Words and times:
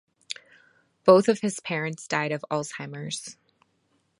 Both 1.03 1.27
of 1.29 1.41
his 1.41 1.59
parents 1.59 2.07
died 2.07 2.31
of 2.31 2.43
Alzheimers. 2.49 3.35